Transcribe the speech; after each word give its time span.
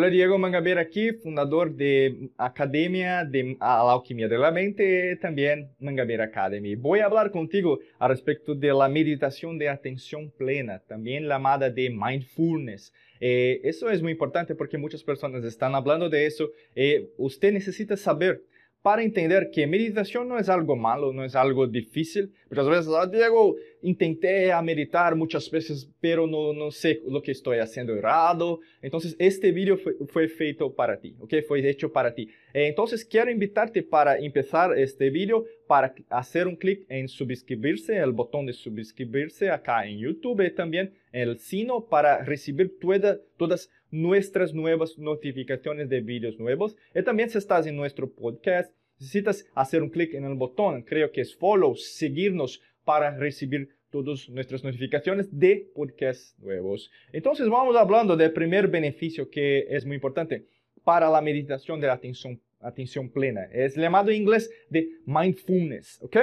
Hola, 0.00 0.08
Diego 0.08 0.38
Mangabeira 0.38 0.80
aquí, 0.80 1.12
fundador 1.12 1.74
de 1.76 2.30
Academia 2.38 3.22
de 3.22 3.58
la 3.60 3.92
Alquimia 3.92 4.28
de 4.28 4.38
la 4.38 4.50
Mente, 4.50 5.14
también 5.16 5.72
Mangabeira 5.78 6.24
Academy. 6.24 6.74
Voy 6.74 7.00
a 7.00 7.04
hablar 7.04 7.30
contigo 7.30 7.80
a 7.98 8.08
respecto 8.08 8.54
de 8.54 8.72
la 8.72 8.88
meditación 8.88 9.58
de 9.58 9.68
atención 9.68 10.30
plena, 10.30 10.78
también 10.88 11.28
llamada 11.28 11.68
de 11.68 11.90
mindfulness. 11.90 12.94
Eh, 13.20 13.60
eso 13.62 13.90
es 13.90 14.00
muy 14.00 14.12
importante 14.12 14.54
porque 14.54 14.78
muchas 14.78 15.04
personas 15.04 15.44
están 15.44 15.74
hablando 15.74 16.08
de 16.08 16.24
eso. 16.24 16.48
Eh, 16.74 17.10
usted 17.18 17.52
necesita 17.52 17.94
saber 17.94 18.42
para 18.80 19.02
entender 19.02 19.50
que 19.52 19.66
meditación 19.66 20.28
no 20.28 20.38
es 20.38 20.48
algo 20.48 20.76
malo, 20.76 21.12
no 21.12 21.24
es 21.24 21.34
algo 21.34 21.66
difícil. 21.66 22.32
Muchas 22.48 22.68
veces, 22.68 22.92
ah, 22.96 23.06
Diego, 23.06 23.56
intenté 23.82 24.52
a 24.52 24.62
meditar 24.62 25.14
muchas 25.16 25.50
veces, 25.50 25.88
pero 26.00 26.26
no, 26.26 26.52
no 26.52 26.70
sé 26.70 27.00
lo 27.06 27.22
que 27.22 27.32
estoy 27.32 27.58
haciendo 27.58 27.94
errado. 27.94 28.60
Entonces, 28.82 29.16
este 29.18 29.52
video 29.52 29.76
fue, 29.76 29.94
fue 30.08 30.28
feito 30.28 30.74
para 30.74 31.00
ti, 31.00 31.14
¿ok? 31.18 31.34
Fue 31.46 31.68
hecho 31.68 31.92
para 31.92 32.14
ti. 32.14 32.28
Eh, 32.52 32.66
entonces, 32.66 33.04
quiero 33.04 33.30
invitarte 33.30 33.82
para 33.82 34.18
empezar 34.18 34.76
este 34.78 35.10
video, 35.10 35.44
para 35.66 35.94
hacer 36.08 36.46
un 36.46 36.56
clic 36.56 36.84
en 36.88 37.08
suscribirse, 37.08 37.96
el 37.96 38.12
botón 38.12 38.46
de 38.46 38.52
suscribirse 38.52 39.50
acá 39.50 39.86
en 39.86 39.98
YouTube 39.98 40.44
y 40.44 40.50
también 40.50 40.94
el 41.12 41.38
sino 41.38 41.86
para 41.86 42.22
recibir 42.24 42.78
toda, 42.78 43.18
todas 43.36 43.70
nuestras 43.90 44.54
nuevas 44.54 44.98
notificaciones 44.98 45.88
de 45.88 46.00
vídeos 46.00 46.38
nuevos. 46.38 46.76
Y 46.94 47.02
también 47.02 47.30
si 47.30 47.38
estás 47.38 47.66
en 47.66 47.76
nuestro 47.76 48.10
podcast, 48.10 48.72
necesitas 49.00 49.46
hacer 49.54 49.82
un 49.82 49.88
clic 49.88 50.14
en 50.14 50.24
el 50.24 50.34
botón, 50.34 50.82
creo 50.82 51.10
que 51.10 51.22
es 51.22 51.34
follow, 51.34 51.74
seguirnos 51.74 52.60
para 52.90 53.16
recibir 53.16 53.68
todas 53.88 54.28
nuestras 54.30 54.64
notificaciones 54.64 55.28
de 55.30 55.70
podcasts 55.76 56.34
nuevos. 56.40 56.90
Entonces 57.12 57.48
vamos 57.48 57.76
hablando 57.76 58.16
del 58.16 58.32
primer 58.32 58.66
beneficio 58.66 59.30
que 59.30 59.64
es 59.70 59.86
muy 59.86 59.94
importante 59.94 60.44
para 60.82 61.08
la 61.08 61.20
meditación 61.20 61.80
de 61.80 61.86
la 61.86 61.92
atención, 61.92 62.40
atención 62.58 63.08
plena. 63.08 63.44
Es 63.52 63.76
llamado 63.76 64.10
en 64.10 64.16
inglés 64.16 64.50
de 64.68 64.88
mindfulness, 65.06 66.02
¿ok? 66.02 66.16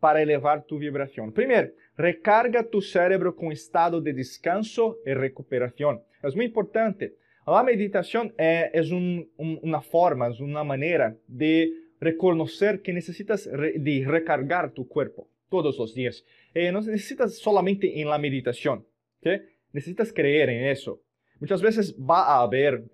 Para 0.00 0.20
elevar 0.20 0.64
tu 0.64 0.76
vibración. 0.76 1.32
Primero, 1.32 1.70
recarga 1.96 2.64
tu 2.64 2.82
cerebro 2.82 3.36
con 3.36 3.52
estado 3.52 4.00
de 4.00 4.12
descanso 4.12 4.98
y 5.06 5.14
recuperación. 5.14 6.02
Es 6.20 6.34
muy 6.34 6.46
importante. 6.46 7.14
La 7.46 7.62
meditación 7.62 8.34
eh, 8.36 8.70
es 8.72 8.90
una 8.90 9.80
forma, 9.82 10.26
es 10.26 10.40
una 10.40 10.64
manera 10.64 11.16
de 11.28 11.72
reconocer 12.00 12.82
que 12.82 12.92
necesitas 12.92 13.48
de 13.48 14.04
recargar 14.04 14.72
tu 14.72 14.88
cuerpo 14.88 15.28
todos 15.48 15.78
los 15.78 15.94
días. 15.94 16.24
Eh, 16.54 16.70
no 16.72 16.80
necesitas 16.80 17.38
solamente 17.38 18.00
en 18.00 18.08
la 18.08 18.18
meditación, 18.18 18.86
¿okay? 19.20 19.40
necesitas 19.72 20.12
creer 20.12 20.50
en 20.50 20.64
eso. 20.66 21.00
Muchas 21.40 21.62
veces 21.62 21.94
va 21.94 22.24
a 22.24 22.42
haber 22.42 22.84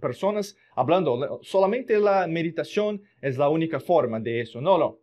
personas 0.00 0.56
hablando, 0.74 1.40
solamente 1.42 1.98
la 1.98 2.26
meditación 2.26 3.00
es 3.20 3.38
la 3.38 3.48
única 3.48 3.78
forma 3.78 4.18
de 4.18 4.40
eso. 4.40 4.60
No, 4.60 4.76
no. 4.76 4.98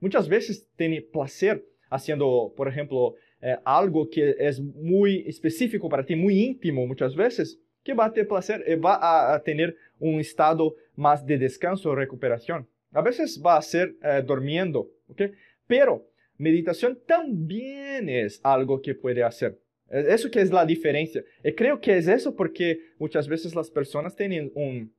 Muchas 0.00 0.28
veces 0.28 0.68
tiene 0.76 1.00
placer 1.00 1.64
haciendo, 1.90 2.52
por 2.56 2.66
ejemplo, 2.66 3.14
eh, 3.40 3.56
algo 3.64 4.08
que 4.10 4.34
es 4.38 4.60
muy 4.60 5.24
específico 5.28 5.88
para 5.88 6.04
ti, 6.04 6.16
muy 6.16 6.40
íntimo 6.40 6.86
muchas 6.86 7.14
veces, 7.14 7.60
que 7.84 7.94
va 7.94 8.06
a 8.06 8.12
tener 8.12 8.26
placer 8.26 8.64
eh, 8.66 8.76
va 8.76 9.34
a, 9.34 9.42
tener 9.42 9.76
un 10.00 10.18
estado 10.18 10.74
más 10.96 11.24
de 11.24 11.38
descanso 11.38 11.94
recuperación. 11.94 12.66
A 12.92 13.02
veces 13.02 13.40
va 13.44 13.56
a 13.56 13.62
ser 13.62 13.94
eh, 14.02 14.22
durmiendo, 14.26 14.90
¿ok? 15.08 15.22
Pero 15.66 16.06
meditación 16.36 16.98
también 17.06 18.08
es 18.08 18.40
algo 18.42 18.80
que 18.80 18.94
puede 18.94 19.22
hacer. 19.22 19.58
Eso 19.88 20.30
que 20.30 20.40
es 20.40 20.50
la 20.50 20.64
diferencia. 20.64 21.22
Y 21.42 21.52
creo 21.52 21.80
que 21.80 21.96
es 21.96 22.08
eso 22.08 22.34
porque 22.34 22.80
muchas 22.98 23.28
veces 23.28 23.54
las 23.54 23.70
personas 23.70 24.16
tienen 24.16 24.50
un, 24.54 24.92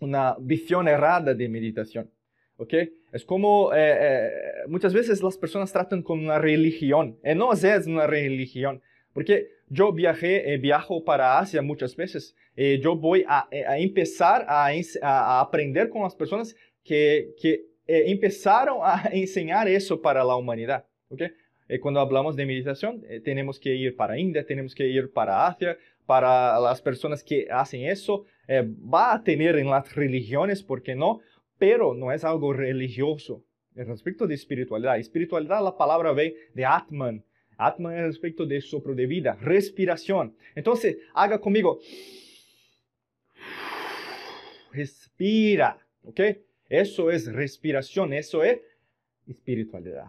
una 0.00 0.36
visión 0.38 0.86
errada 0.86 1.34
de 1.34 1.48
meditación. 1.48 2.10
¿ok? 2.58 2.74
Es 3.12 3.24
como 3.24 3.72
eh, 3.72 3.96
eh, 3.98 4.30
muchas 4.68 4.92
veces 4.92 5.22
las 5.22 5.38
personas 5.38 5.72
tratan 5.72 6.02
con 6.02 6.18
una 6.18 6.38
religión, 6.38 7.18
y 7.24 7.34
no 7.34 7.52
es 7.52 7.86
una 7.86 8.06
religión, 8.06 8.82
porque 9.14 9.48
yo 9.68 9.92
viajé, 9.92 10.52
eh, 10.52 10.58
viajo 10.58 11.04
para 11.04 11.38
Asia 11.38 11.62
muchas 11.62 11.96
veces, 11.96 12.36
yo 12.80 12.96
voy 12.96 13.24
a, 13.28 13.48
a 13.50 13.78
empezar 13.78 14.44
a, 14.48 14.68
a, 15.02 15.40
aprender 15.40 15.88
con 15.88 16.02
las 16.02 16.16
personas 16.16 16.56
que, 16.82 17.34
que 17.40 17.66
empezaron 17.88 18.78
a 18.82 19.08
enseñar 19.12 19.66
eso 19.68 20.00
para 20.00 20.22
la 20.22 20.36
humanidad, 20.36 20.86
¿ok? 21.08 21.22
Y 21.68 21.78
cuando 21.80 22.00
hablamos 22.00 22.36
de 22.36 22.46
meditación, 22.46 23.02
tenemos 23.24 23.58
que 23.58 23.74
ir 23.74 23.96
para 23.96 24.18
India, 24.18 24.46
tenemos 24.46 24.74
que 24.74 24.86
ir 24.86 25.12
para 25.12 25.46
Asia, 25.46 25.76
para 26.06 26.58
las 26.60 26.80
personas 26.80 27.22
que 27.22 27.46
hacen 27.50 27.82
eso, 27.82 28.24
va 28.48 29.12
a 29.12 29.22
tener 29.22 29.58
en 29.58 29.68
las 29.68 29.94
religiones, 29.94 30.62
¿por 30.62 30.82
qué 30.82 30.94
no? 30.94 31.20
pero 31.58 31.94
no 31.94 32.12
es 32.12 32.24
algo 32.24 32.52
religioso. 32.52 33.44
En 33.74 33.86
respecto 33.86 34.26
de 34.26 34.34
espiritualidad, 34.34 34.98
espiritualidad 34.98 35.62
la 35.62 35.76
palabra 35.76 36.12
ve 36.12 36.36
de 36.54 36.64
Atman. 36.64 37.24
Atman 37.56 37.96
es 37.96 38.04
respecto 38.04 38.46
de 38.46 38.60
sopro 38.60 38.94
de 38.94 39.06
vida, 39.06 39.36
respiración. 39.40 40.36
Entonces, 40.54 40.98
haga 41.14 41.40
conmigo. 41.40 41.80
Respira, 44.72 45.78
¿ok? 46.04 46.20
Eso 46.68 47.10
es 47.10 47.32
respiración, 47.32 48.12
eso 48.12 48.44
es 48.44 48.60
espiritualidad. 49.26 50.06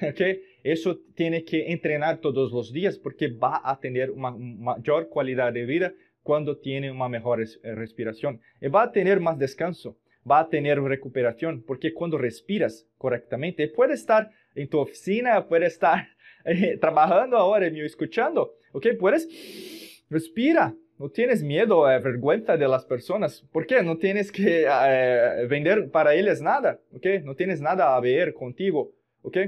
¿ok? 0.02 0.20
Eso 0.62 0.98
tiene 1.14 1.44
que 1.44 1.70
entrenar 1.72 2.18
todos 2.18 2.52
los 2.52 2.72
días 2.72 2.98
porque 2.98 3.28
va 3.28 3.60
a 3.64 3.78
tener 3.78 4.10
una 4.10 4.30
mayor 4.30 5.08
calidad 5.12 5.52
de 5.52 5.64
vida 5.64 5.94
cuando 6.22 6.58
tiene 6.58 6.90
una 6.90 7.08
mejor 7.08 7.44
respiración. 7.62 8.40
Y 8.60 8.68
va 8.68 8.82
a 8.84 8.92
tener 8.92 9.20
más 9.20 9.38
descanso 9.38 9.96
va 10.28 10.40
a 10.40 10.48
tener 10.48 10.80
recuperación, 10.80 11.62
porque 11.66 11.94
cuando 11.94 12.18
respiras 12.18 12.86
correctamente, 12.98 13.68
puede 13.68 13.94
estar 13.94 14.30
en 14.54 14.68
tu 14.68 14.78
oficina, 14.78 15.46
puede 15.46 15.66
estar 15.66 16.08
eh, 16.44 16.76
trabajando 16.78 17.36
ahora 17.36 17.68
y 17.68 17.80
escuchando, 17.80 18.54
¿ok? 18.72 18.88
Puedes, 18.98 20.04
respira, 20.10 20.74
no 20.98 21.10
tienes 21.10 21.42
miedo, 21.42 21.90
eh, 21.90 22.00
vergüenza 22.00 22.56
de 22.56 22.66
las 22.66 22.84
personas, 22.84 23.42
¿por 23.52 23.66
qué? 23.66 23.82
Tienes 23.96 24.32
que 24.32 24.66
eh, 24.68 25.46
vender 25.48 25.90
para 25.90 26.14
ellas 26.14 26.40
nada, 26.40 26.80
¿ok? 26.92 27.06
No 27.22 27.34
tienes 27.34 27.60
nada 27.60 27.96
a 27.96 28.00
ver 28.00 28.34
contigo, 28.34 28.92
¿ok? 29.22 29.38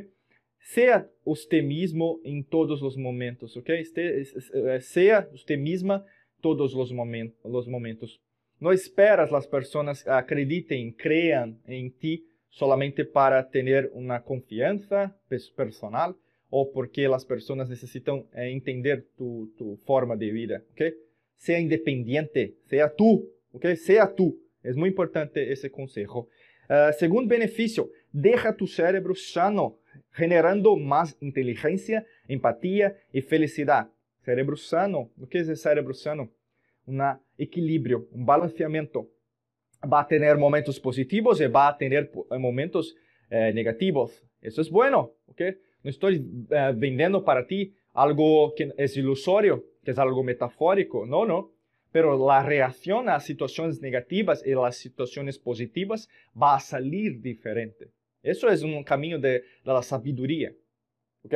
Sea 0.61 1.09
usted 1.25 1.63
mismo 1.63 2.21
en 2.25 2.45
todos 2.45 2.81
los 2.81 2.97
momentos, 2.97 3.57
¿ok? 3.57 3.71
Este, 3.71 4.25
sea 4.81 5.29
usted 5.33 5.59
todos 6.41 6.75
los, 6.75 6.93
momentos. 6.93 8.21
No 8.59 8.73
esperas 8.73 9.31
las 9.31 9.47
personas 9.47 10.07
acrediten, 10.07 10.93
crean 10.93 11.61
en 11.67 11.93
ti 11.93 12.27
solamente 12.49 13.05
para 13.05 13.49
tener 13.49 13.91
una 13.95 14.23
confianza 14.23 15.17
personal 15.57 16.17
o 16.51 16.71
porque 16.73 17.09
las 17.09 17.25
personas 17.25 17.69
necesitan 17.69 18.27
eh, 18.35 18.51
entender 18.51 19.07
tu, 19.17 19.53
tu 19.57 19.77
forma 19.85 20.17
de 20.17 20.31
vida, 20.31 20.63
¿ok? 20.73 20.83
Sea 21.41 21.59
independiente, 21.59 22.55
sea 22.67 22.95
tú, 22.95 23.29
¿ok? 23.53 23.75
Sea 23.75 24.15
tú. 24.15 24.39
Es 24.63 24.77
muy 24.77 24.91
importante 24.91 25.51
ese 25.51 25.71
consejo. 25.71 26.29
Uh, 26.69 26.93
segundo 26.93 27.31
beneficio, 27.31 27.91
deja 28.13 28.55
tu 28.55 28.67
cerebro 28.67 29.15
sano, 29.15 29.79
generando 30.13 30.77
más 30.77 31.17
inteligencia, 31.21 32.07
empatía 32.29 32.95
y 33.13 33.23
felicidad. 33.23 33.89
Cerebro 34.23 34.57
sano, 34.57 35.11
¿o 35.21 35.27
qué 35.29 35.39
es 35.39 35.49
el 35.49 35.57
cerebro 35.57 35.95
sano? 35.95 36.31
un 36.87 37.03
equilibrio, 37.39 38.07
un 38.13 38.27
balanceamiento. 38.27 39.09
Va 39.83 40.01
a 40.01 40.07
tener 40.07 40.37
momentos 40.37 40.79
positivos 40.79 41.41
y 41.41 41.47
va 41.47 41.69
a 41.69 41.79
tener 41.79 42.11
eh, 42.31 42.39
momentos 42.39 42.95
eh, 43.31 43.53
negativos. 43.55 44.23
Eso 44.43 44.61
es 44.61 44.71
bueno, 44.71 45.13
¿ok? 45.27 45.43
No 45.83 45.91
estoy 45.91 46.27
eh, 46.51 46.73
vendiendo 46.77 47.25
para 47.25 47.47
ti 47.47 47.75
algo 47.93 48.55
que 48.55 48.73
es 48.77 48.97
ilusorio, 48.97 49.65
que 49.85 49.91
es 49.93 49.99
algo 49.99 50.23
metafórico, 50.23 51.07
no, 51.07 51.25
no. 51.25 51.53
Pero 51.93 52.25
la 52.27 52.43
reacción 52.43 53.09
a 53.09 53.19
situaciones 53.19 53.81
negativas 53.81 54.47
y 54.47 54.51
las 54.51 54.77
situaciones 54.77 55.39
positivas 55.39 56.09
va 56.41 56.55
a 56.55 56.61
salir 56.61 57.21
diferente. 57.21 57.91
Eso 58.23 58.49
es 58.49 58.63
un 58.63 58.85
camino 58.85 59.19
de, 59.19 59.43
la 59.65 59.83
sabiduría. 59.83 60.53
¿ok? 61.25 61.35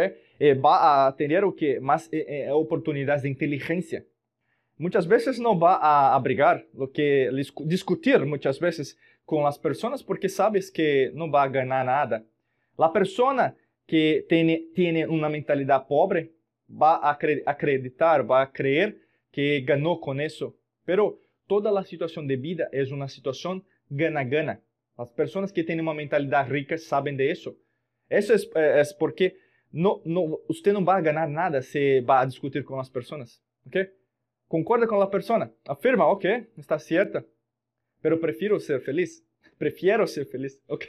va 0.65 1.07
a 1.07 1.17
tener 1.17 1.45
que, 1.57 1.81
más 1.81 2.09
oportunidades 2.51 3.23
de 3.23 3.29
inteligencia 3.29 4.05
muchas 4.77 5.07
veces 5.07 5.39
no 5.39 5.59
va 5.59 5.77
a 5.77 6.15
abrigar 6.15 6.67
lo 6.75 6.91
que 6.91 7.31
discutir 7.65 8.25
muchas 8.27 8.59
veces 8.59 8.99
con 9.25 9.43
las 9.43 9.59
personas 9.59 10.03
porque 10.03 10.29
sabes 10.29 10.71
que 10.71 11.11
no 11.15 11.31
va 11.31 11.45
a 11.45 11.49
ganar 11.49 11.87
nada. 11.87 12.25
La 12.77 12.93
persona 12.93 13.55
que 13.87 14.27
tiene 14.29 15.07
una 15.07 15.29
mentalidad 15.29 15.87
pobre 15.87 16.33
va 16.69 16.97
a 16.97 17.19
acreditar, 17.47 18.29
va 18.31 18.43
a 18.43 18.53
creer 18.53 19.01
que 19.31 19.61
ganó 19.63 20.01
con 20.01 20.21
eso. 20.21 20.57
Pero 20.85 21.19
toda 21.47 21.71
la 21.71 21.85
situación 21.85 22.27
de 22.27 22.37
vida 22.37 22.69
es 22.73 22.91
una 22.91 23.09
situación 23.09 23.65
gana-gana. 23.89 24.61
Las 24.97 25.11
personas 25.11 25.53
que 25.53 25.65
tienen 25.65 25.85
una 25.85 25.95
mentalidad 25.95 26.49
rica 26.49 26.79
saben 26.79 27.17
de 27.17 27.31
eso. 27.31 27.57
Eso 28.09 28.35
es, 28.35 28.49
es 28.55 28.95
porque 28.95 29.37
no, 29.73 30.01
no, 30.05 30.39
usted 30.49 30.73
no 30.73 30.85
va 30.85 30.97
a 30.97 31.01
ganar 31.01 31.29
nada 31.29 31.63
si 31.63 32.01
va 32.01 32.21
a 32.21 32.27
discutir 32.27 32.65
con 32.65 32.79
las 32.79 32.91
personas. 32.91 33.43
¿okay? 33.67 33.89
concorda 34.49 34.87
con 34.87 35.01
la 35.01 35.11
persona, 35.11 35.51
afirma, 35.67 36.07
ok, 36.07 36.25
está 36.57 36.79
cierta, 36.79 37.25
pero 38.01 38.21
prefiero 38.21 38.61
ser 38.61 38.81
feliz, 38.81 39.27
prefiero 39.59 40.07
ser 40.07 40.27
feliz, 40.27 40.61
ok? 40.69 40.85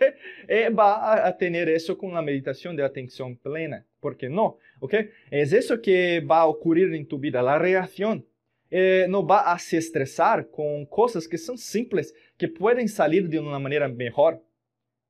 Y 0.48 0.74
va 0.74 1.27
a, 1.27 1.38
eso 1.39 1.98
con 1.98 2.13
la 2.13 2.22
meditación 2.22 2.75
de 2.75 2.83
atención 2.83 3.38
plena, 3.38 3.86
¿por 4.05 4.17
qué 4.17 4.29
no? 4.29 4.59
¿Ok? 4.81 4.93
Es 5.31 5.51
eso 5.51 5.81
que 5.81 6.19
va 6.19 6.41
a 6.41 6.45
ocurrir 6.45 6.93
en 6.93 7.07
tu 7.07 7.17
vida, 7.17 7.41
la 7.41 7.57
reacción. 7.57 8.23
Eh, 8.69 9.07
no 9.09 9.25
va 9.25 9.51
a 9.51 9.57
se 9.57 9.77
estresar 9.77 10.47
con 10.51 10.85
cosas 10.85 11.27
que 11.27 11.39
son 11.39 11.57
simples, 11.57 12.13
que 12.37 12.47
pueden 12.47 12.87
salir 12.87 13.27
de 13.27 13.39
una 13.39 13.57
manera 13.57 13.87
mejor. 13.87 14.43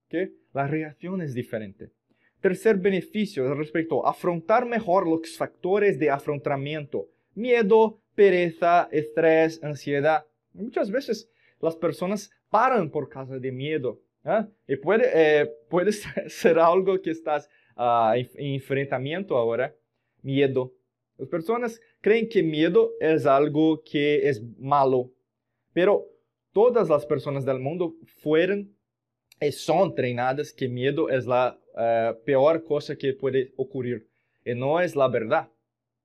¿ok? 0.06 0.32
La 0.54 0.66
reacción 0.66 1.22
es 1.22 1.34
diferente. 1.34 1.92
Tercer 2.40 2.78
beneficio 2.78 3.54
respecto 3.54 4.08
a 4.08 4.12
afrontar 4.12 4.66
mejor 4.66 5.06
los 5.06 5.36
factores 5.36 6.00
de 6.00 6.10
afrontamiento. 6.10 7.10
Miedo, 7.34 8.00
pereza, 8.16 8.88
estrés, 8.94 9.62
ansiedad. 9.62 10.26
Muchas 10.54 10.90
veces 10.90 11.30
las 11.60 11.76
personas 11.76 12.32
paran 12.50 12.90
por 12.90 13.10
causa 13.10 13.40
de 13.40 13.52
miedo. 13.52 14.00
¿eh? 14.24 14.46
Y 14.70 14.78
puede, 14.78 15.12
eh, 15.14 15.52
puede 15.70 15.92
ser 16.30 16.60
algo 16.60 17.02
que 17.02 17.12
estás 17.12 17.50
uh, 17.76 18.14
en 18.14 18.54
enfrentamiento 18.56 19.38
ahora. 19.38 19.76
Miedo. 20.22 20.74
Las 21.18 21.30
personas 21.30 21.82
creen 22.02 22.28
que 22.28 22.44
miedo 22.44 22.92
es 23.00 23.26
algo 23.26 23.82
que 23.84 24.28
es 24.28 24.42
malo. 24.58 25.12
Pero 25.74 26.06
todas 26.52 26.90
las 26.90 27.06
personas 27.06 27.46
del 27.46 27.60
mundo 27.60 27.96
fueron 28.22 28.76
y 29.40 29.52
son 29.52 29.94
treinadas 29.94 30.54
que 30.54 30.68
miedo 30.68 31.10
es 31.10 31.26
la 31.26 31.60
uh, 31.74 32.24
peor 32.24 32.64
cosa 32.64 32.96
que 32.96 33.14
puede 33.14 33.54
ocurrir. 33.58 34.08
Y 34.44 34.54
no 34.54 34.80
es 34.80 34.96
la 34.96 35.08
verdad. 35.08 35.50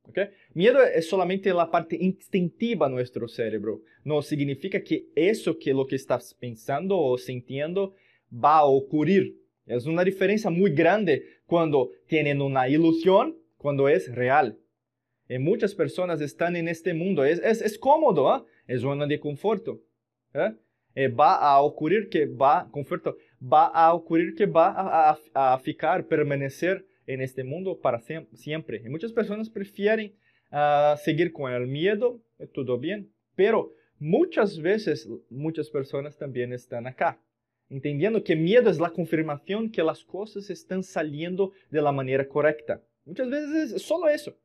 ¿Okay? 0.03 0.31
Miedo 0.55 0.83
es 0.83 1.09
solamente 1.09 1.53
la 1.53 1.71
parte 1.71 1.97
instintiva 2.01 2.89
de 2.89 2.95
nuestro 2.95 3.29
cerebro. 3.29 3.83
No 4.03 4.23
significa 4.23 4.83
que 4.83 5.07
eso 5.15 5.59
que 5.59 5.73
lo 5.73 5.87
que 5.87 5.97
estás 5.97 6.35
pensando 6.35 6.99
o 6.99 7.17
sintiendo 7.19 7.95
va 8.33 8.59
a 8.59 8.65
ocurrir. 8.65 9.40
Es 9.71 9.87
una 9.87 10.03
diferencia 10.03 10.51
muy 10.51 10.73
grande 10.73 11.25
cuando 11.47 11.91
tienen 12.07 12.43
una 12.43 12.69
ilusión, 12.69 13.37
cuando 13.57 13.89
es 13.89 14.13
real. 14.13 14.59
Y 15.29 15.39
muchas 15.39 15.77
personas 15.77 16.21
están 16.21 16.57
en 16.57 16.67
este 16.67 16.93
mundo. 16.93 17.25
Es, 17.25 17.39
es, 17.39 17.63
es 17.63 17.79
cómodo, 17.79 18.37
¿eh? 18.37 18.43
es 18.67 18.81
zona 18.81 19.07
de 19.07 19.21
conforto. 19.21 19.81
¿eh? 20.35 20.55
Y 20.97 21.07
va 21.07 21.37
a 21.37 21.63
ocurrir 21.63 22.09
que 22.09 22.27
va, 22.27 22.69
conforto, 22.73 23.17
va 23.41 23.67
a 23.67 23.95
ocurrir 23.95 24.35
que 24.35 24.47
va 24.47 24.75
a, 24.77 25.19
a, 25.35 25.59
ficar, 25.61 26.09
permanecer 26.09 26.85
en 27.07 27.21
este 27.21 27.45
mundo 27.45 27.79
para 27.79 28.01
siempre. 28.35 28.83
Y 28.85 28.89
muchas 28.89 29.13
personas 29.13 29.49
prefieren 29.49 30.17
uh, 30.51 30.97
seguir 30.97 31.33
con 31.33 31.53
el 31.53 31.69
miedo, 31.69 32.21
todo 32.53 32.77
bien, 32.77 33.13
pero 33.37 33.73
muchas 34.01 34.61
veces 34.61 35.09
muchas 35.29 35.71
personas 35.71 36.17
también 36.17 36.53
están 36.53 36.89
acá, 36.89 37.21
entendiendo 37.71 38.23
que 38.23 38.37
miedo 38.37 38.69
es 38.69 38.79
la 38.79 38.91
confirmación 38.91 39.71
que 39.71 39.83
las 39.83 40.05
cosas 40.05 40.51
están 40.51 40.83
saliendo 40.83 41.53
de 41.71 41.81
la 41.81 41.93
manera 41.93 42.29
correcta. 42.29 42.83
Muchas 43.05 43.31
veces 43.31 43.73
es 43.73 43.83
solo 43.83 44.09
eso. 44.09 44.37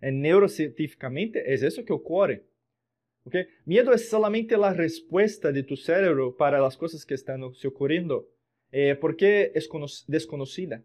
En 0.00 0.20
neurocientíficamente 0.20 1.52
es 1.52 1.62
eso 1.62 1.84
que 1.84 1.92
ocurre. 1.92 2.46
¿okay? 3.24 3.46
Miedo 3.64 3.92
es 3.92 4.08
solamente 4.08 4.56
la 4.56 4.72
respuesta 4.72 5.52
de 5.52 5.64
tu 5.64 5.76
cerebro 5.76 6.36
para 6.36 6.60
las 6.60 6.76
cosas 6.76 7.04
que 7.04 7.14
están 7.14 7.42
ocurriendo, 7.42 8.28
eh, 8.70 8.96
porque 9.00 9.52
es 9.54 9.68
desconocida. 10.06 10.84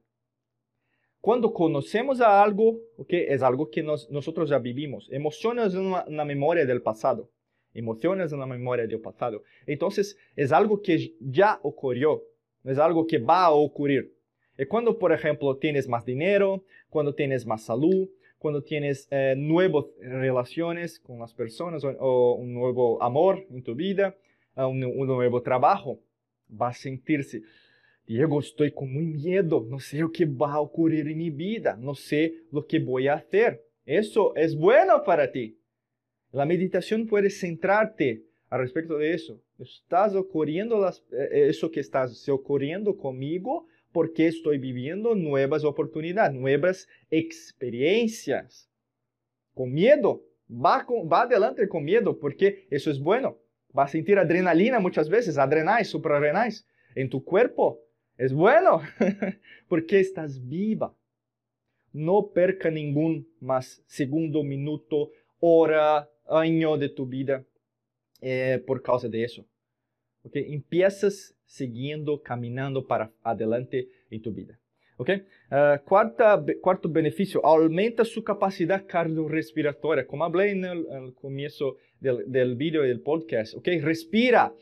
Cuando 1.20 1.54
conocemos 1.54 2.20
a 2.20 2.42
algo, 2.42 2.80
okay, 2.98 3.26
es 3.28 3.44
algo 3.44 3.70
que 3.70 3.84
nos, 3.84 4.10
nosotros 4.10 4.50
ya 4.50 4.58
vivimos. 4.58 5.08
Emociones 5.12 5.68
es 5.68 5.76
una, 5.76 6.04
una, 6.08 6.26
memoria 6.26 6.66
del 6.66 6.82
pasado. 6.82 7.30
Emociones 7.74 8.28
es 8.28 8.34
una 8.34 8.46
memoria 8.46 8.88
del 8.88 9.00
pasado. 9.00 9.44
Entonces, 9.66 10.18
es 10.36 10.52
algo 10.52 10.82
que 10.82 11.14
ya 11.20 11.60
ocurrió. 11.64 12.24
Es 12.64 12.78
algo 12.78 13.08
que 13.08 13.18
va 13.18 13.46
a 13.46 13.52
ocurrir. 13.52 14.14
Y 14.58 14.66
cuando, 14.66 15.00
por 15.00 15.12
ejemplo, 15.12 15.58
tienes 15.58 15.88
más 15.88 16.06
dinero, 16.06 16.64
cuando 16.90 17.16
tienes 17.16 17.46
más 17.46 17.64
salud, 17.64 18.10
cuando 18.38 18.62
tienes 18.64 19.08
eh, 19.12 19.36
nuevas 19.38 19.86
relaciones 20.00 21.00
con 21.00 21.20
las 21.20 21.34
personas 21.34 21.84
o, 21.84 21.90
o, 21.90 22.36
un 22.36 22.54
nuevo 22.54 23.02
amor 23.02 23.46
en 23.50 23.64
tu 23.64 23.76
vida, 23.76 24.16
nuevo 24.56 25.42
trabajo, 25.42 26.00
vas 26.48 26.78
a 26.78 26.82
sentirse 26.82 27.42
Diego, 28.06 28.42
estoy 28.42 28.72
con 28.72 28.92
muy 28.92 29.06
miedo, 29.06 29.66
no 29.70 29.80
sé 29.80 30.00
lo 30.00 30.12
que 30.12 30.26
va 30.26 30.54
a 30.54 30.60
ocurrir 30.60 31.08
en 31.08 31.18
mi 31.18 31.30
vida, 31.30 31.78
no 31.80 31.96
sé 31.96 32.44
lo 32.52 32.66
que 32.66 32.80
voy 32.80 33.08
a 33.08 33.14
hacer. 33.14 33.64
Eso 33.86 34.36
es 34.36 34.54
bueno 34.58 35.04
para 35.06 35.32
ti. 35.32 35.58
La 36.32 36.46
meditación 36.46 37.08
puede 37.08 37.30
centrarte 37.30 38.24
al 38.50 38.60
respecto 38.60 38.98
de 38.98 39.14
eso. 39.14 39.42
Estás 39.60 40.16
ocurriendo 40.16 40.80
las, 40.80 41.04
eh, 41.12 41.48
eso 41.50 41.72
que 41.72 41.80
estás 41.80 42.28
ocurriendo 42.30 42.98
conmigo 42.98 43.68
porque 43.92 44.28
estoy 44.28 44.58
viviendo 44.58 45.16
nuevas 45.16 45.64
oportunidades, 45.64 46.34
nuevas 46.34 46.88
experiencias. 47.10 48.70
Con 49.54 49.74
miedo, 49.74 50.24
va, 50.50 50.86
adelante 51.22 51.68
con 51.68 51.84
miedo 51.84 52.18
porque 52.20 52.68
eso 52.70 52.90
es 52.90 53.00
bueno. 53.00 53.38
Va 53.78 53.84
a 53.84 53.88
sentir 53.88 54.18
adrenalina 54.18 54.80
muchas 54.80 55.10
veces, 55.10 55.38
adrenais, 55.38 55.88
suprarrenais 55.88 56.68
en 56.96 57.10
tu 57.10 57.24
cuerpo 57.24 57.82
es 58.22 58.34
bueno 58.34 58.82
porque 59.68 60.00
estás 60.00 60.48
viva. 60.48 60.96
No 61.92 62.30
perca 62.34 62.70
ningún 62.70 63.28
más 63.40 63.84
segundo, 63.88 64.44
minuto, 64.44 65.10
hora, 65.40 66.08
año 66.28 66.78
de 66.78 66.90
tu 66.90 67.06
vida 67.06 67.44
eh, 68.22 68.62
por 68.66 68.82
causa 68.82 69.08
de 69.08 69.24
eso. 69.24 69.46
Okay? 70.24 70.54
Empiezas 70.54 71.36
siguiendo, 71.46 72.22
caminando 72.22 72.86
para 72.86 73.12
adelante 73.24 73.88
en 74.10 74.22
tu 74.22 74.32
vida. 74.32 74.60
Okay? 74.98 75.24
Uh, 75.50 75.84
cuarta, 75.84 76.44
cuarto 76.62 76.88
beneficio, 76.88 77.44
aumenta 77.44 78.06
su 78.06 78.24
capacidad 78.24 78.86
cardiorrespiratoria. 78.86 80.06
Como 80.06 80.24
hablé 80.24 80.52
en 80.52 80.66
el, 80.66 81.14
comienzo 81.16 81.78
del, 82.00 82.32
del 82.32 82.56
video 82.56 82.86
y 82.86 82.90
del 82.90 83.02
podcast. 83.02 83.56
Okay? 83.56 83.80
Respira 83.80 84.54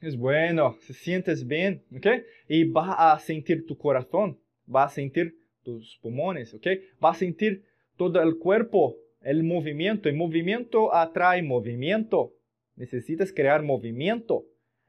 es 0.00 0.16
bueno, 0.16 0.76
se 0.80 0.92
sientes 0.92 1.46
bien, 1.46 1.82
¿ok? 1.96 2.06
Y 2.48 2.64
va 2.64 3.12
a 3.12 3.18
sentir 3.18 3.66
tu 3.66 3.76
corazón, 3.76 4.38
va 4.72 4.84
a 4.84 4.88
sentir 4.88 5.36
tus 5.62 5.98
pulmones, 6.02 6.54
¿ok? 6.54 6.66
Va 7.02 7.10
a 7.10 7.14
sentir 7.14 7.64
todo 7.96 8.22
el 8.22 8.38
cuerpo, 8.38 8.96
el 9.20 9.42
movimiento. 9.42 10.08
El 10.08 10.16
movimiento 10.16 10.94
atrae 10.94 11.42
movimiento. 11.42 12.32
Necesitas 12.76 13.32
crear 13.32 13.62
movimiento. 13.62 14.44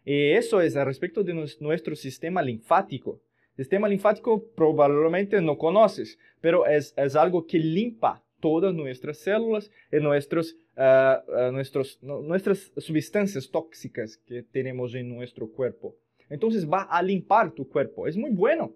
Y 0.06 0.32
eso 0.32 0.62
es 0.62 0.76
al 0.76 0.86
respecto 0.86 1.24
de 1.24 1.34
nuestro 1.60 1.96
sistema 1.96 2.42
linfático. 2.42 3.22
Sistema 3.56 3.90
linfático 3.90 4.46
probablemente 4.56 5.42
no 5.42 5.58
conoces, 5.58 6.20
pero 6.42 6.68
es, 6.68 6.94
es 6.96 7.16
algo 7.16 7.48
que 7.48 7.58
limpa 7.58 8.24
todas 8.40 8.74
nuestras 8.74 9.18
células 9.18 9.72
y 9.92 9.98
nuestros 9.98 10.56
uh, 10.78 11.52
nuestros, 11.52 12.00
nuestras 12.02 12.72
sustancias 12.78 13.50
tóxicas 13.50 14.18
que 14.18 14.44
tenemos 14.44 14.94
en 14.96 15.10
nuestro 15.10 15.50
cuerpo. 15.50 15.96
Entonces 16.30 16.70
va 16.70 16.84
a 16.84 17.02
limpar 17.02 17.52
tu 17.52 17.68
cuerpo. 17.68 18.08
Es 18.08 18.16
muy 18.18 18.32
bueno. 18.32 18.76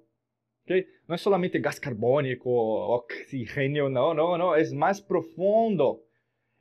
No 1.08 1.16
es 1.16 1.22
solamente 1.22 1.60
gas 1.60 1.80
carbónico, 1.80 2.50
oxígeno, 2.50 3.90
no, 3.90 4.14
no, 4.14 4.38
no, 4.38 4.56
es 4.56 4.74
más 4.74 5.02
profundo. 5.02 6.04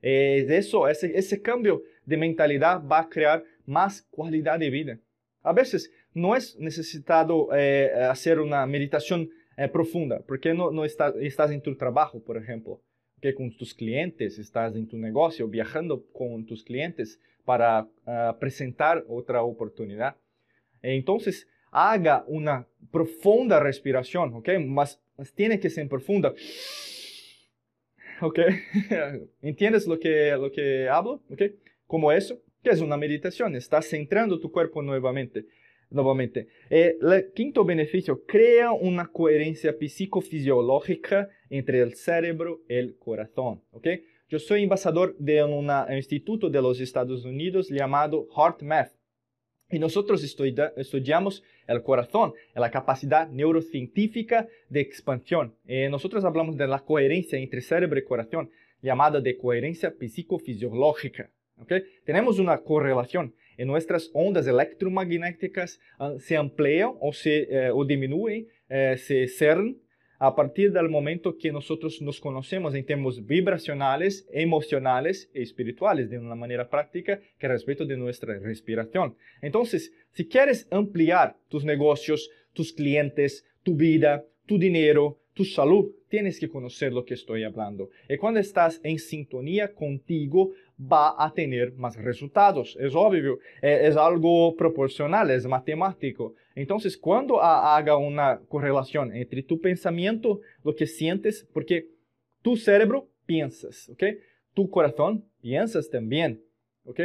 Es 0.01 0.49
eso, 0.51 0.89
ese, 0.89 1.17
ese 1.17 1.43
cambio 1.43 1.83
de 2.05 2.17
mentalidad 2.17 2.83
va 2.87 3.01
a 3.01 3.09
crear 3.09 3.45
más 3.67 4.03
calidad 4.17 4.59
de 4.59 4.71
vida. 4.71 4.99
A 5.43 5.53
veces 5.53 5.93
no 6.13 6.35
es 6.35 6.59
necesitado 6.59 7.49
eh, 7.55 7.93
hacer 8.11 8.41
una 8.41 8.67
meditación 8.67 9.31
eh, 9.57 9.69
profunda, 9.69 10.21
porque 10.27 10.55
no, 10.55 10.85
está, 10.85 11.15
estás 11.21 11.51
en 11.51 11.61
tu 11.61 11.77
trabajo, 11.77 12.23
por 12.23 12.37
ejemplo 12.37 12.83
que 13.21 13.35
con 13.35 13.55
tus 13.57 13.75
clientes, 13.75 14.39
estás 14.39 14.75
en 14.75 14.89
tu 14.89 14.97
negocio 14.97 15.47
viajando 15.49 16.07
con 16.13 16.47
tus 16.47 16.65
clientes 16.65 17.21
para 17.45 17.83
uh, 17.83 18.39
presentar 18.39 19.05
otra 19.09 19.43
oportunidad. 19.43 20.17
Entonces, 20.83 21.47
haga 21.71 22.25
una 22.27 22.67
profunda 22.91 23.61
respiración, 23.61 24.35
¿ok? 24.35 24.49
Mas, 24.67 25.01
mas 25.17 25.33
tiene 25.33 25.61
que 25.61 25.71
ser 25.71 25.89
profunda. 25.89 26.35
¿Ok? 28.21 28.39
¿Entiendes 29.43 29.87
lo 29.87 29.99
que, 29.99 30.33
lo 30.33 30.51
que 30.51 30.89
hablo? 30.89 31.23
¿Ok? 31.31 31.43
Como 31.87 32.13
eso, 32.13 32.41
que 32.63 32.71
es 32.71 32.81
una 32.81 32.97
meditación, 32.97 33.57
estás 33.57 33.89
centrando 33.89 34.39
tu 34.39 34.51
cuerpo 34.53 34.83
nuevamente. 34.83 35.47
Nuevamente. 35.91 36.47
El 36.69 37.13
eh, 37.13 37.33
quinto 37.35 37.65
beneficio, 37.65 38.25
crea 38.25 38.71
una 38.71 39.09
coherencia 39.09 39.75
psicofisiológica 39.77 41.29
entre 41.49 41.81
el 41.81 41.95
cerebro 41.95 42.61
y 42.69 42.75
el 42.75 42.97
corazón. 42.97 43.63
¿okay? 43.73 44.05
Yo 44.29 44.39
soy 44.39 44.63
embajador 44.63 45.17
de 45.19 45.43
un 45.43 45.69
instituto 45.97 46.49
de 46.49 46.63
los 46.63 46.81
Estados 46.81 47.25
Unidos 47.25 47.69
llamado 47.69 48.29
HeartMath. 48.37 48.93
Y 49.71 49.79
nosotros 49.79 50.23
estudiamos 50.25 51.43
el 51.67 51.83
corazón, 51.83 52.33
la 52.55 52.71
capacidad 52.71 53.29
neurocientífica 53.29 54.49
de 54.69 54.81
expansión. 54.81 55.55
Y 55.67 55.89
nosotros 55.89 56.25
hablamos 56.25 56.57
de 56.57 56.67
la 56.67 56.81
coherencia 56.81 57.39
entre 57.39 57.61
cerebro 57.61 57.99
y 57.99 58.05
corazón. 58.05 58.51
llamada 58.83 59.21
de 59.21 59.37
coherencia 59.37 59.95
psicofisiológica. 60.01 61.31
¿okay? 61.59 61.83
Tenemos 62.05 62.39
una 62.39 62.57
correlación 62.59 63.35
en 63.61 63.69
nuestras 63.69 64.11
ondas 64.15 64.47
electromagnéticas 64.47 65.79
uh, 65.99 66.19
se 66.19 66.35
amplían 66.35 66.93
o, 66.99 67.13
se, 67.13 67.43
eh, 67.43 67.71
o 67.71 67.85
disminuyen, 67.85 68.49
eh, 68.71 68.97
se 68.97 69.29
cerran 69.29 69.77
a 70.21 70.37
partir 70.37 70.71
del 70.71 70.91
momento 70.91 71.39
que 71.39 71.51
nosotros 71.51 72.03
nos 72.03 72.21
conocemos 72.21 72.75
en 72.75 72.85
términos 72.85 73.25
vibracionales, 73.25 74.29
emocionales 74.31 75.31
y 75.35 75.41
espirituales 75.41 76.11
de 76.11 76.19
una 76.19 76.35
manera 76.35 76.69
práctica 76.69 77.19
que 77.39 77.49
respecto 77.49 77.87
de 77.87 77.97
nuestra 77.97 78.39
respiración. 78.39 79.17
Entonces, 79.41 79.95
si 80.13 80.29
quieres 80.29 80.69
ampliar 80.71 81.39
tus 81.49 81.65
negocios, 81.65 82.31
tus 82.53 82.75
clientes, 82.75 83.47
tu 83.63 83.75
vida, 83.77 84.27
tu 84.45 84.59
dinero, 84.59 85.19
tu 85.33 85.47
salud, 85.47 85.91
tienes 86.11 86.39
que 86.39 86.51
conocer 86.51 86.93
lo 86.93 87.07
que 87.07 87.15
estoy 87.15 87.45
hablando. 87.45 87.89
Y 88.07 88.19
cuando 88.19 88.41
estás 88.41 88.79
en 88.85 88.99
sintonía 88.99 89.73
contigo, 89.73 90.51
va 90.81 91.15
a 91.19 91.33
tener 91.33 91.73
más 91.75 91.97
resultados. 91.97 92.77
Es 92.81 92.95
obvio, 92.95 93.39
eh, 93.61 93.81
es 93.85 93.97
algo 93.97 94.57
proporcional, 94.57 95.31
es 95.31 95.47
matemático. 95.47 96.35
Entonces, 96.55 96.97
cuando 96.97 97.43
haga 97.43 97.97
una 97.97 98.41
correlación 98.49 99.15
entre 99.15 99.43
tu 99.43 99.61
pensamiento, 99.61 100.41
lo 100.65 100.75
que 100.75 100.87
sientes, 100.87 101.47
porque 101.53 101.89
tu 102.43 102.57
cerebro 102.57 103.09
piensas, 103.27 103.89
¿ok? 103.91 104.03
Tu 104.55 104.69
corazón 104.71 105.25
piensas 105.41 105.89
también, 105.89 106.43
¿ok? 106.85 107.01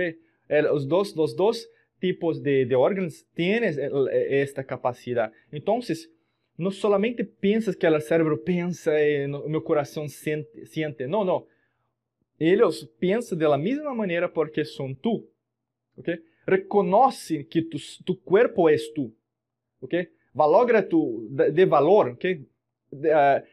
los, 0.48 0.88
dos, 0.88 1.16
los 1.16 1.36
dos 1.36 1.70
tipos 2.00 2.42
de, 2.44 2.66
de 2.66 2.76
órganos 2.76 3.26
tienen 3.34 3.76
esta 4.12 4.64
capacidad. 4.64 5.32
Entonces, 5.52 6.12
no 6.58 6.72
solamente 6.72 7.26
piensas 7.26 7.76
que 7.76 7.88
el 7.88 8.02
cerebro 8.02 8.44
piensa 8.44 8.92
y 9.04 9.28
mi 9.28 9.62
corazón 9.64 10.10
siente, 10.10 10.66
siente, 10.66 11.08
no, 11.08 11.26
no. 11.26 11.48
Ellos 11.48 11.55
piensan 13.00 13.38
de 13.38 13.48
la 13.48 13.58
misma 13.58 13.94
manera 13.94 14.32
porque 14.32 14.66
son 14.66 14.96
tú, 14.96 15.30
¿ok? 15.96 16.10
Reconoce 16.46 17.48
que 17.48 17.64
tu, 17.64 17.78
tu 18.04 18.22
cuerpo 18.22 18.70
es 18.70 18.92
tú. 18.94 19.16
ok? 19.80 19.94
Valogra 20.34 20.88
tu, 20.88 21.28
de, 21.30 21.52
de 21.52 21.66
valor, 21.66 22.10
ok? 22.10 22.26
De, 22.92 23.16
uh, 23.16 23.44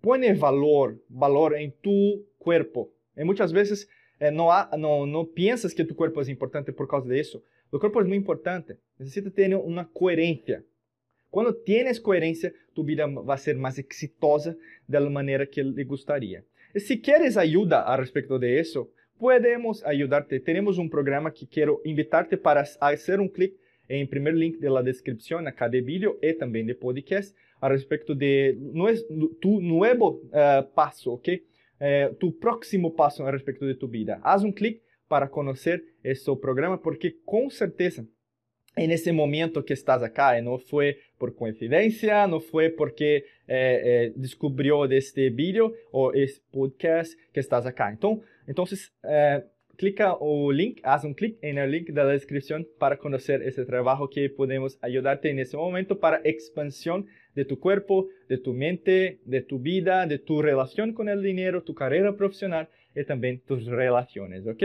pone 0.00 0.32
valor, 0.34 1.02
valor 1.08 1.56
en 1.56 1.72
tu 1.80 2.26
cuerpo. 2.38 2.92
Y 3.16 3.24
muchas 3.24 3.52
veces 3.52 3.88
eh, 4.20 4.30
no, 4.30 4.52
ha, 4.52 4.70
no, 4.78 5.06
no 5.06 5.26
piensas 5.26 5.74
que 5.74 5.84
tu 5.84 5.96
cuerpo 5.96 6.20
es 6.20 6.28
importante 6.28 6.72
por 6.72 6.86
causa 6.88 7.08
de 7.08 7.20
eso. 7.20 7.42
Tu 7.70 7.78
cuerpo 7.78 8.00
es 8.00 8.06
muy 8.06 8.16
importante. 8.16 8.78
Necesita 8.98 9.30
tener 9.30 9.58
una 9.58 9.88
coherencia. 9.88 10.62
Cuando 11.30 11.54
tienes 11.54 12.00
coherencia, 12.00 12.52
tu 12.74 12.84
vida 12.84 13.06
va 13.06 13.34
a 13.34 13.38
ser 13.38 13.56
más 13.56 13.78
exitosa 13.78 14.56
de 14.86 15.00
la 15.00 15.10
manera 15.10 15.46
que 15.46 15.64
le 15.64 15.84
gustaría. 15.84 16.44
Y 16.74 16.80
si 16.80 17.00
quieres 17.00 17.36
ayuda 17.36 17.82
al 17.82 18.00
respecto 18.00 18.36
de 18.36 18.58
eso, 18.58 18.90
podemos 19.16 19.84
ayudarte. 19.86 20.40
Tenemos 20.40 20.76
un 20.76 20.90
programa 20.90 21.32
que 21.32 21.46
quiero 21.46 21.80
invitarte 21.84 22.36
para 22.36 22.64
hacer 22.80 23.20
un 23.20 23.28
clic 23.28 23.54
en 23.86 24.08
primer 24.08 24.34
link 24.34 24.58
de 24.58 24.70
la 24.70 24.82
descripción 24.82 25.44
de 25.44 25.80
vídeo 25.80 26.18
y 26.20 26.32
también 26.34 26.66
de 26.66 26.74
podcast 26.74 27.36
al 27.60 27.70
respecto 27.70 28.14
de 28.14 28.58
tu 29.40 29.60
nuevo 29.60 30.20
uh, 30.32 30.74
paso, 30.74 31.12
¿ok? 31.12 31.28
Uh, 31.78 32.14
tu 32.16 32.36
próximo 32.40 32.96
paso 32.96 33.24
al 33.24 33.32
respecto 33.32 33.64
de 33.66 33.76
tu 33.76 33.86
vida. 33.86 34.20
Haz 34.24 34.42
un 34.42 34.52
clic 34.52 34.82
para 35.06 35.30
conocer 35.30 35.84
este 36.02 36.32
programa 36.42 36.82
porque 36.82 37.18
con 37.24 37.50
certeza 37.50 38.04
en 38.76 38.90
ese 38.90 39.12
momento 39.12 39.64
que 39.64 39.74
estás 39.74 40.02
acá, 40.02 40.40
no 40.40 40.58
fue 40.58 40.98
por 41.18 41.34
coincidencia, 41.34 42.26
no 42.26 42.40
fue 42.40 42.70
porque 42.70 43.16
eh, 43.16 43.22
eh, 43.48 44.12
descubrió 44.16 44.86
de 44.88 44.98
este 44.98 45.30
vídeo 45.30 45.74
o 45.92 46.12
este 46.12 46.44
podcast 46.50 47.14
que 47.32 47.40
estás 47.40 47.66
acá. 47.66 47.96
Entonces 48.46 48.92
eh, 49.02 49.44
clica 49.76 50.14
o 50.14 50.50
link, 50.52 50.80
haz 50.82 51.04
un 51.04 51.14
clic 51.14 51.38
en 51.42 51.58
el 51.58 51.70
link 51.70 51.88
de 51.88 52.04
la 52.04 52.10
descripción 52.10 52.66
para 52.78 52.98
conocer 52.98 53.42
ese 53.42 53.64
trabajo 53.64 54.08
que 54.10 54.28
podemos 54.30 54.78
ayudarte 54.82 55.30
en 55.30 55.38
ese 55.38 55.56
momento 55.56 56.00
para 56.00 56.20
expansión 56.24 57.06
de 57.34 57.44
tu 57.44 57.58
cuerpo, 57.58 58.08
de 58.28 58.38
tu 58.38 58.54
mente, 58.54 59.18
de 59.24 59.42
tu 59.42 59.58
vida, 59.58 60.06
de 60.06 60.18
tu 60.18 60.42
relación 60.42 60.92
con 60.92 61.08
el 61.08 61.22
dinero, 61.22 61.62
tu 61.62 61.74
carrera 61.74 62.16
profesional 62.16 62.68
y 62.94 63.04
también 63.04 63.40
tus 63.40 63.66
relaciones, 63.66 64.46
¿ok? 64.46 64.62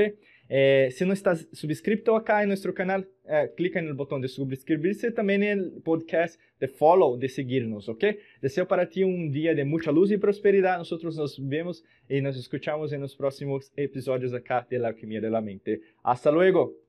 Eh, 0.49 0.89
si 0.91 1.05
no 1.05 1.13
estás 1.13 1.47
suscrito 1.53 2.15
acá 2.15 2.41
en 2.41 2.49
nuestro 2.49 2.73
canal, 2.73 3.07
eh, 3.25 3.51
clica 3.55 3.79
en 3.79 3.87
el 3.87 3.93
botón 3.93 4.19
de 4.19 4.27
suscribirse, 4.27 5.11
también 5.11 5.43
en 5.43 5.59
el 5.59 5.71
podcast 5.83 6.41
de 6.59 6.67
follow, 6.67 7.17
de 7.17 7.29
seguirnos, 7.29 7.87
¿ok? 7.87 8.03
Deseo 8.41 8.67
para 8.67 8.89
ti 8.89 9.03
un 9.03 9.31
día 9.31 9.53
de 9.53 9.63
mucha 9.63 9.91
luz 9.91 10.11
y 10.11 10.17
prosperidad. 10.17 10.79
Nosotros 10.79 11.15
nos 11.15 11.47
vemos 11.47 11.85
y 12.09 12.19
nos 12.21 12.35
escuchamos 12.35 12.91
en 12.91 13.01
los 13.01 13.15
próximos 13.15 13.71
episodios 13.75 14.33
acá 14.33 14.65
de 14.67 14.79
la 14.79 14.89
alquimia 14.89 15.21
de 15.21 15.29
la 15.29 15.41
mente. 15.41 15.81
Hasta 16.03 16.31
luego. 16.31 16.88